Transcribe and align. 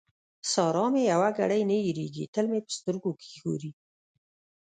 سارا 0.51 0.85
مې 0.93 1.03
په 1.05 1.07
يوه 1.11 1.29
ګړۍ 1.37 1.61
نه 1.69 1.77
هېرېږي؛ 1.85 2.25
تل 2.33 2.45
مې 2.51 2.59
په 2.65 2.71
سترګو 2.77 3.11
کې 3.21 3.29
ښوري. 3.39 3.71